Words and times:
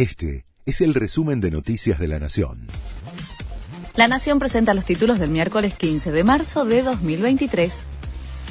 Este 0.00 0.46
es 0.64 0.80
el 0.80 0.94
resumen 0.94 1.42
de 1.42 1.50
Noticias 1.50 1.98
de 1.98 2.08
la 2.08 2.18
Nación. 2.18 2.68
La 3.96 4.08
Nación 4.08 4.38
presenta 4.38 4.72
los 4.72 4.86
títulos 4.86 5.18
del 5.18 5.28
miércoles 5.28 5.74
15 5.76 6.10
de 6.10 6.24
marzo 6.24 6.64
de 6.64 6.82
2023. 6.82 7.84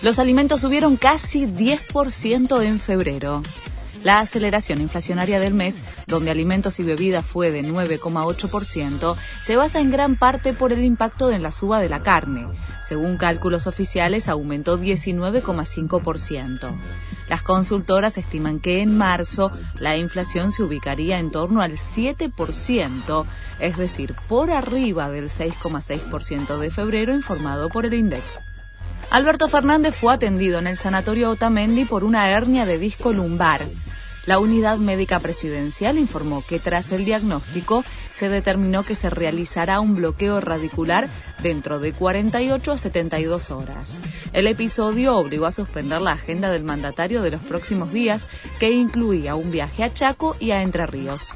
Los 0.00 0.18
alimentos 0.18 0.62
subieron 0.62 0.96
casi 0.96 1.44
10% 1.44 2.64
en 2.64 2.80
febrero. 2.80 3.42
La 4.04 4.20
aceleración 4.20 4.80
inflacionaria 4.82 5.40
del 5.40 5.54
mes, 5.54 5.82
donde 6.06 6.30
alimentos 6.30 6.78
y 6.78 6.82
bebidas 6.82 7.24
fue 7.24 7.50
de 7.50 7.64
9,8%, 7.64 9.16
se 9.40 9.56
basa 9.56 9.80
en 9.80 9.90
gran 9.90 10.16
parte 10.16 10.52
por 10.52 10.74
el 10.74 10.84
impacto 10.84 11.28
de 11.28 11.38
la 11.38 11.50
suba 11.52 11.80
de 11.80 11.88
la 11.88 12.02
carne. 12.02 12.46
Según 12.82 13.16
cálculos 13.16 13.66
oficiales, 13.66 14.28
aumentó 14.28 14.78
19,5%. 14.78 16.74
Las 17.30 17.40
consultoras 17.40 18.18
estiman 18.18 18.60
que 18.60 18.82
en 18.82 18.94
marzo 18.94 19.50
la 19.80 19.96
inflación 19.96 20.52
se 20.52 20.62
ubicaría 20.62 21.18
en 21.18 21.30
torno 21.30 21.62
al 21.62 21.72
7%, 21.72 23.24
es 23.58 23.78
decir, 23.78 24.14
por 24.28 24.50
arriba 24.50 25.08
del 25.08 25.30
6,6% 25.30 26.58
de 26.58 26.70
febrero 26.70 27.14
informado 27.14 27.70
por 27.70 27.86
el 27.86 27.94
INDEC. 27.94 28.22
Alberto 29.10 29.48
Fernández 29.48 29.94
fue 29.94 30.12
atendido 30.12 30.58
en 30.58 30.66
el 30.66 30.76
sanatorio 30.76 31.30
Otamendi 31.30 31.86
por 31.86 32.04
una 32.04 32.28
hernia 32.30 32.66
de 32.66 32.78
disco 32.78 33.14
lumbar. 33.14 33.62
La 34.26 34.38
unidad 34.38 34.78
médica 34.78 35.20
presidencial 35.20 35.98
informó 35.98 36.42
que 36.48 36.58
tras 36.58 36.92
el 36.92 37.04
diagnóstico 37.04 37.84
se 38.10 38.30
determinó 38.30 38.82
que 38.82 38.94
se 38.94 39.10
realizará 39.10 39.80
un 39.80 39.94
bloqueo 39.94 40.40
radicular 40.40 41.08
dentro 41.42 41.78
de 41.78 41.92
48 41.92 42.72
a 42.72 42.78
72 42.78 43.50
horas. 43.50 44.00
El 44.32 44.46
episodio 44.46 45.16
obligó 45.16 45.44
a 45.44 45.52
suspender 45.52 46.00
la 46.00 46.12
agenda 46.12 46.50
del 46.50 46.64
mandatario 46.64 47.20
de 47.20 47.32
los 47.32 47.40
próximos 47.42 47.92
días, 47.92 48.28
que 48.58 48.70
incluía 48.70 49.34
un 49.34 49.50
viaje 49.50 49.84
a 49.84 49.92
Chaco 49.92 50.36
y 50.40 50.52
a 50.52 50.62
Entre 50.62 50.86
Ríos. 50.86 51.34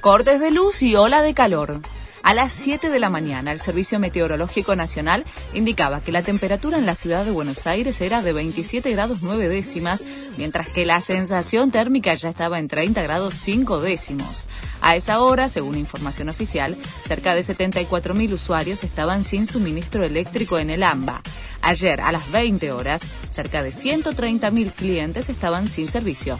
Cortes 0.00 0.40
de 0.40 0.50
luz 0.50 0.82
y 0.82 0.96
ola 0.96 1.22
de 1.22 1.34
calor. 1.34 1.80
A 2.24 2.32
las 2.32 2.54
7 2.54 2.88
de 2.88 2.98
la 2.98 3.10
mañana, 3.10 3.52
el 3.52 3.60
Servicio 3.60 4.00
Meteorológico 4.00 4.74
Nacional 4.74 5.24
indicaba 5.52 6.00
que 6.00 6.10
la 6.10 6.22
temperatura 6.22 6.78
en 6.78 6.86
la 6.86 6.94
ciudad 6.94 7.22
de 7.22 7.30
Buenos 7.30 7.66
Aires 7.66 8.00
era 8.00 8.22
de 8.22 8.32
27 8.32 8.90
grados 8.92 9.22
9 9.22 9.46
décimas, 9.50 10.02
mientras 10.38 10.70
que 10.70 10.86
la 10.86 11.02
sensación 11.02 11.70
térmica 11.70 12.14
ya 12.14 12.30
estaba 12.30 12.58
en 12.58 12.68
30 12.68 13.02
grados 13.02 13.34
5 13.34 13.78
décimos. 13.80 14.48
A 14.80 14.96
esa 14.96 15.20
hora, 15.20 15.50
según 15.50 15.76
información 15.76 16.30
oficial, 16.30 16.78
cerca 17.06 17.34
de 17.34 17.42
74.000 17.42 18.32
usuarios 18.32 18.84
estaban 18.84 19.22
sin 19.22 19.46
suministro 19.46 20.02
eléctrico 20.02 20.58
en 20.58 20.70
el 20.70 20.82
AMBA. 20.82 21.20
Ayer, 21.60 22.00
a 22.00 22.10
las 22.10 22.32
20 22.32 22.72
horas, 22.72 23.02
cerca 23.28 23.62
de 23.62 23.70
130.000 23.70 24.72
clientes 24.72 25.28
estaban 25.28 25.68
sin 25.68 25.88
servicio. 25.88 26.38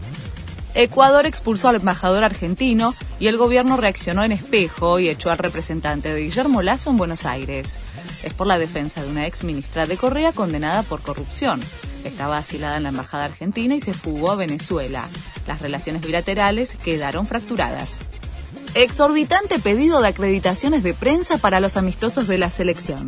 Ecuador 0.75 1.27
expulsó 1.27 1.69
al 1.69 1.77
embajador 1.77 2.25
argentino 2.25 2.95
y 3.21 3.29
el 3.29 3.37
gobierno 3.37 3.77
reaccionó 3.77 4.25
en 4.25 4.33
espejo 4.33 4.99
y 4.99 5.09
echó 5.09 5.31
al 5.31 5.39
representante 5.39 6.13
de 6.13 6.23
Guillermo 6.23 6.63
Lazo 6.63 6.91
en 6.91 6.97
Buenos 6.97 7.27
Aires. 7.27 7.79
Es 8.25 8.35
por 8.35 8.49
la 8.49 8.59
defensa 8.59 9.01
de 9.01 9.09
una 9.09 9.27
ex 9.27 9.45
ministra 9.45 9.87
de 9.87 9.97
Correa 9.97 10.33
condenada 10.33 10.83
por 10.83 11.01
corrupción. 11.01 11.61
Estaba 12.03 12.39
asilada 12.39 12.77
en 12.77 12.83
la 12.83 12.89
embajada 12.89 13.27
argentina 13.27 13.77
y 13.77 13.81
se 13.81 13.95
fugó 13.95 14.33
a 14.33 14.37
Venezuela. 14.37 15.07
Las 15.47 15.63
relaciones 15.63 16.03
bilaterales 16.03 16.77
quedaron 16.83 17.29
fracturadas. 17.29 18.01
Exorbitante 18.75 19.61
pedido 19.61 20.03
de 20.03 20.09
acreditaciones 20.09 20.83
de 20.83 20.95
prensa 20.95 21.39
para 21.39 21.61
los 21.61 21.77
amistosos 21.77 22.27
de 22.27 22.39
la 22.39 22.51
selección. 22.51 23.07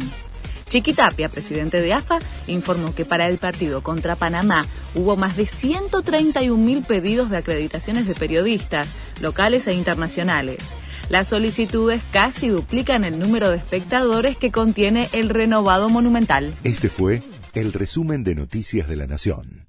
Chiquitapia, 0.68 1.28
presidente 1.28 1.80
de 1.80 1.92
AFA, 1.92 2.18
informó 2.46 2.94
que 2.94 3.04
para 3.04 3.28
el 3.28 3.38
partido 3.38 3.82
contra 3.82 4.16
Panamá 4.16 4.66
hubo 4.94 5.16
más 5.16 5.36
de 5.36 5.44
131.000 5.44 6.84
pedidos 6.84 7.30
de 7.30 7.38
acreditaciones 7.38 8.06
de 8.06 8.14
periodistas, 8.14 8.96
locales 9.20 9.66
e 9.68 9.74
internacionales. 9.74 10.76
Las 11.08 11.28
solicitudes 11.28 12.02
casi 12.10 12.48
duplican 12.48 13.04
el 13.04 13.18
número 13.20 13.50
de 13.50 13.58
espectadores 13.58 14.36
que 14.36 14.50
contiene 14.50 15.08
el 15.12 15.28
renovado 15.28 15.88
monumental. 15.88 16.52
Este 16.64 16.88
fue 16.88 17.22
el 17.54 17.72
resumen 17.72 18.24
de 18.24 18.34
Noticias 18.34 18.88
de 18.88 18.96
la 18.96 19.06
Nación. 19.06 19.65